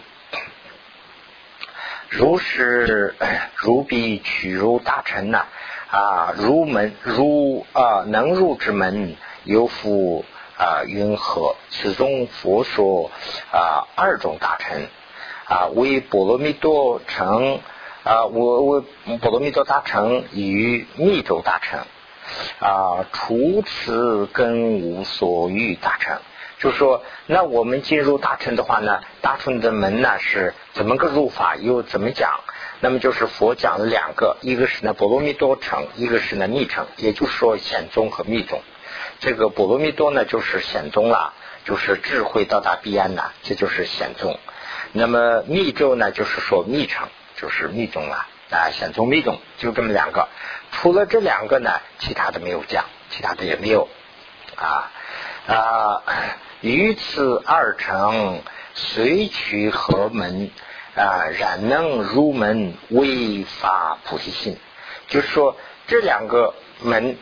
[2.10, 3.15] 如是
[3.58, 5.45] 如彼取如大乘呢
[5.91, 10.24] 啊，如门如啊能入之门有福。
[10.58, 11.58] 啊，云何？
[11.69, 13.12] 此中佛说
[13.52, 14.88] 啊，二种大乘
[15.45, 17.60] 啊，为波罗蜜多乘
[18.03, 18.84] 啊，我为
[19.21, 21.79] 波罗蜜多大乘与密咒大乘
[22.60, 26.17] 啊，除此根无所欲大乘。
[26.58, 31.55] 就说，那我们进入大乘的话呢，大乘的门呢是怎么个入法？
[31.58, 32.39] 又怎么讲？
[32.79, 38.62] 那么就是佛讲了两个，一个是呢波罗蜜多乘，一个是呢密乘，也就是说显宗和密宗。
[39.19, 41.34] 这个波罗蜜多呢，就是显宗了，
[41.65, 44.39] 就是智慧到达彼岸呐，这就是显宗。
[44.97, 50.29] 那么密咒呢，就是说密乘，就是密宗了啊，显宗密宗就这么两个。
[50.71, 53.89] 除了这两个呢，其他的没有讲，其他的也没有
[54.55, 54.89] 啊
[55.47, 56.01] 啊。
[56.62, 58.41] 于此二乘
[58.73, 60.49] 随取何门
[60.95, 64.58] 啊，然能入门为发菩提心，
[65.10, 67.17] 就是说这两个门。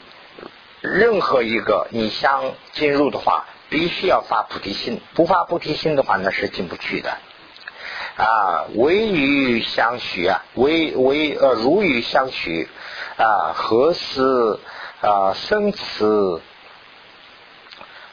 [0.82, 7.18] 任何一个你想进入的话，必须要发菩提心，不发菩提心的话，那是进不去的。
[8.16, 12.68] 啊，唯与相许啊，唯唯呃如与相许
[13.18, 14.60] 啊，何时
[15.02, 16.42] 啊生此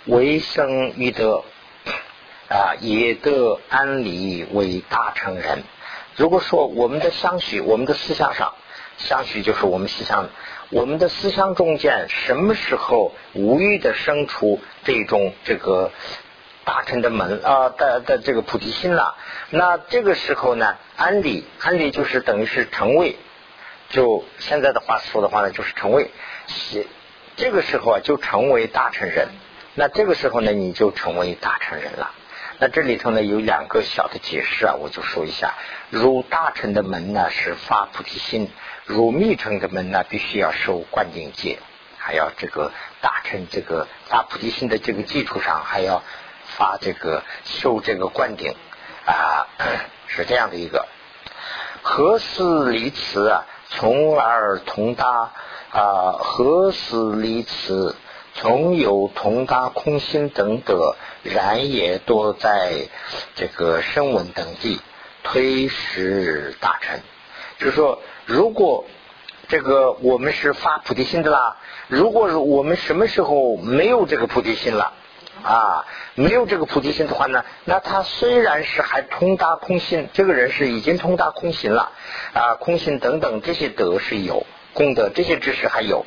[0.06, 1.44] 为生于德
[2.48, 5.64] 啊，也得安理为大成人。
[6.16, 8.54] 如果说我们的相许，我们的思想上
[8.96, 10.30] 相许就是我们思想。
[10.70, 15.90] 我们的思想中间什么时候无欲的生出这种这个
[16.70, 19.16] 大乘的门啊的的这个菩提心了？
[19.50, 23.16] 那这个时候呢，安理安理就是等于是成位，
[23.88, 26.12] 就现在的话说的话呢，就是成位。
[27.34, 29.30] 这个时候啊，就成为大乘人。
[29.74, 32.12] 那这个时候呢，你就成为大乘人了。
[32.60, 35.54] 那这里头呢有两个小的解释啊，我就说一下。
[35.90, 38.48] 入大乘的门呢是发菩提心。
[38.84, 41.58] 入密乘的门呢，必须要受灌顶戒，
[41.98, 46.04] 还要这个大乘这个发菩提心的这个基础上，还要
[46.56, 48.54] 发这个受这个灌顶
[49.06, 49.46] 啊，
[50.08, 50.86] 是这样的一个。
[51.82, 55.32] 何思离词啊，从而同达
[55.70, 56.12] 啊？
[56.18, 57.96] 何思离词，
[58.34, 62.88] 从有同达空心等得，然也多在
[63.34, 64.80] 这个声闻等地
[65.22, 67.00] 推使大乘，
[67.58, 68.00] 就是说。
[68.26, 68.84] 如果
[69.48, 71.56] 这个我们是发菩提心的啦，
[71.88, 74.92] 如果我们什么时候没有这个菩提心了
[75.42, 81.92] 啊，没有这个菩提心的话呢，那他虽然是还通达空心，这个人是已经通达空心了
[82.34, 86.04] 啊，空心等等这些德是有功德，这些知识还有，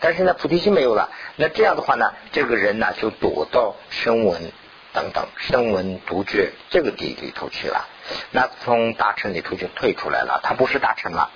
[0.00, 4.50] 但是呢菩提心没有了，那这样的话呢，这个人呢就躲到声闻
[4.92, 7.86] 等等声闻独觉这个地里头去了，
[8.32, 11.30] 那从大乘里头就退出来了，他不是大乘了。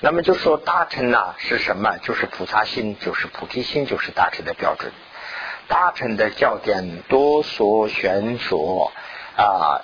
[0.00, 1.98] 那么就说大乘呐是什么？
[1.98, 4.92] 就是菩萨心，就是菩提心，就是大乘的标准。
[5.68, 8.92] 大乘的教典多所玄说
[9.36, 9.82] 啊，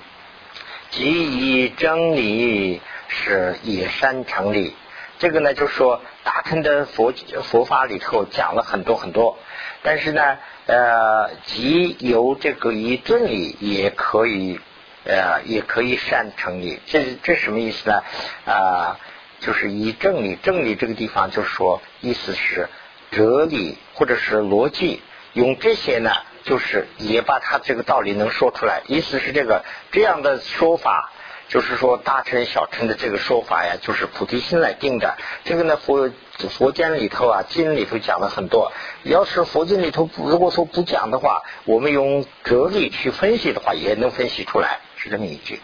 [0.90, 4.74] 即以真理是野山成立，
[5.18, 7.12] 这个呢，就说大乘的佛
[7.42, 9.38] 佛法里头讲了很多很多，
[9.82, 14.60] 但是呢，呃，即由这个以真理也可以，
[15.04, 16.80] 呃，也可以善成立。
[16.86, 18.02] 这这什么意思呢？
[18.46, 18.98] 啊，
[19.40, 22.68] 就是以正理，正理这个地方就是说，意思是
[23.10, 25.02] 哲理或者是逻辑，
[25.32, 26.12] 用这些呢，
[26.44, 28.82] 就是也把他这个道理能说出来。
[28.86, 31.12] 意思是这个这样的说法。
[31.48, 35.16] 就是说大乘小乘的这个说法呀，就是菩提心来定的。
[35.44, 36.10] 这个呢，佛
[36.50, 38.72] 佛经里头啊，经里头讲了很多。
[39.04, 45.60] 要是佛经里头如果说不讲的话，我们用哲理去分析的话，也能分析出来，是这么一句。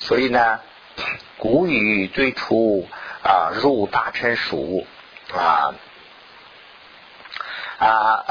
[0.00, 0.60] 所以呢，
[1.38, 2.86] 古语最初
[3.22, 4.86] 啊，入大乘属
[5.34, 5.74] 啊
[7.78, 8.24] 啊，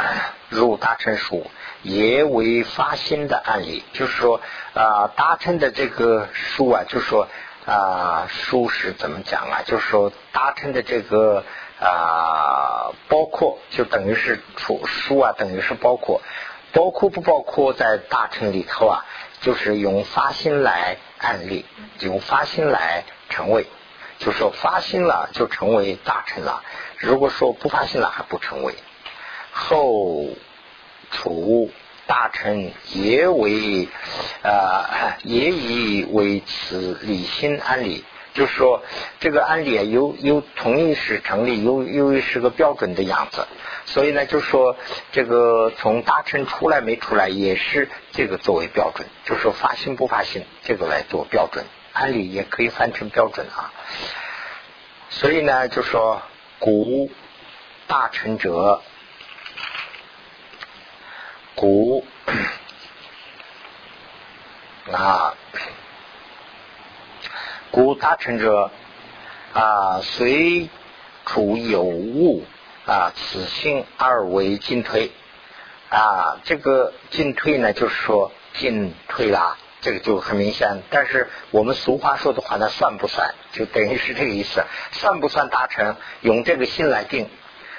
[0.49, 1.45] 入大乘书。
[1.81, 4.41] 也为发心的案例，就是说
[4.73, 7.27] 啊，大乘的这个书啊，就是说
[7.67, 9.61] 啊，书是怎么讲啊？
[9.67, 11.43] 就是说大乘的这个
[11.79, 16.23] 啊，包括就等于是出书啊，等于是包括，
[16.73, 19.05] 包括不包括在大乘里头啊？
[19.41, 21.67] 就是用发心来案例，
[21.99, 23.67] 用发心来成为，
[24.17, 26.63] 就说发心了就成为大乘了。
[26.97, 28.73] 如果说不发心了，还不成为
[29.55, 30.25] 后。
[31.11, 31.71] 楚
[32.07, 33.87] 大臣也为
[34.43, 38.03] 啊，也以为此理心安理，
[38.33, 38.83] 就是说
[39.19, 43.47] 这个安理啊，有有同意是成立，有有是个标准的样子，
[43.85, 44.75] 所以呢，就说
[45.13, 53.71] 这个从大臣出来没出来，也是这个作为标准，就说发心不发心，这个来做标准，安理也可以翻成标准啊。
[55.11, 56.23] 所以呢，就说
[56.59, 57.09] 古
[57.87, 58.81] 大臣者。
[61.55, 62.05] 古
[64.91, 65.33] 啊，
[67.71, 68.69] 古大成者
[69.53, 70.69] 啊，随
[71.25, 72.43] 处有物
[72.85, 75.11] 啊，此心二为进退
[75.89, 76.39] 啊。
[76.43, 80.83] 这个进退呢，就是说进退啦，这个就很明显。
[80.89, 83.33] 但是我们俗话说的话，那算不算？
[83.53, 85.95] 就等于是这个意思，算不算达成？
[86.19, 87.29] 用这个心来定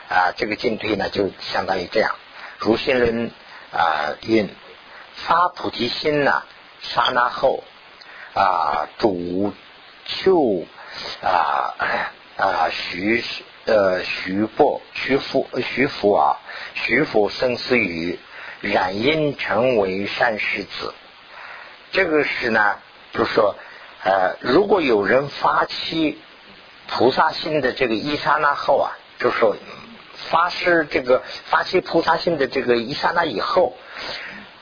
[0.09, 2.15] 啊，这个进退呢，就相当于这样。
[2.59, 3.31] 如心人。
[3.77, 4.49] 啊，因
[5.15, 6.45] 发菩提心呐，
[6.81, 7.63] 刹那后
[8.35, 9.53] 啊，主
[10.07, 10.65] 就
[11.23, 11.75] 啊
[12.39, 13.23] 啊徐
[13.67, 16.39] 呃徐伯徐福徐福啊，
[16.75, 18.19] 徐福生死语
[18.63, 20.95] 染因成为善世子。
[21.93, 22.79] 这个是呢，
[23.13, 23.57] 就是说
[24.05, 26.19] 呃，如果有人发起
[26.89, 29.55] 菩萨心的这个一刹那后啊，就说。
[30.31, 33.77] 发誓这个发起菩萨心的这个一刹那以后，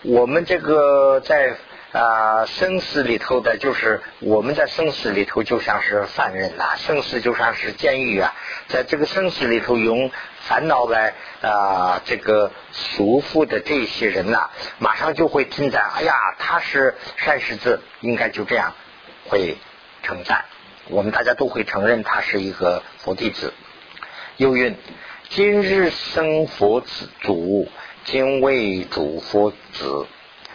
[0.03, 1.57] 我们这个在
[1.93, 8.35] 啊生死里头的，就是我们在生死里头就像是犯人呐，生死就像是监狱啊，
[8.69, 18.75] 在这个生死里头用烦恼来啊这个束缚的这些人呐，马上就会称赞，哎呀，他是善识子，应该就这样
[19.29, 19.57] 会
[20.03, 20.45] 称赞，
[20.89, 23.55] 我们大家都会承认他是一个佛弟子。
[24.37, 24.77] 又云。
[25.35, 27.67] 今日生佛子主，
[28.05, 30.07] 今为主佛子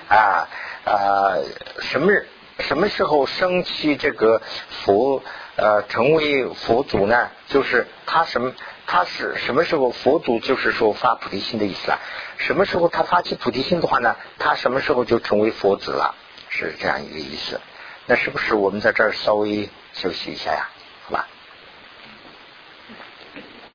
[0.07, 0.47] 啊
[0.86, 1.36] 啊！
[1.82, 2.13] 什么
[2.59, 4.41] 什么时候升起这个
[4.86, 5.21] 佛
[5.57, 7.30] 呃成为佛祖呢？
[7.49, 8.53] 就是他什么？
[8.88, 10.39] 他是什么时候佛祖？
[10.39, 11.99] 就是说发菩提心的意思啊。
[12.38, 14.15] 什么时候他发起菩提心的话呢？
[14.38, 16.15] 他什么时候就成为佛子了？
[16.47, 17.59] 是这样一个意思。
[18.05, 20.69] 那是不是我们在这儿稍微休息一下呀？